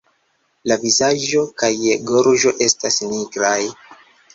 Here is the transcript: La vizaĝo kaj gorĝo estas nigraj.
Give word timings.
La 0.71 0.77
vizaĝo 0.83 1.45
kaj 1.63 1.71
gorĝo 2.11 2.57
estas 2.71 3.03
nigraj. 3.15 3.59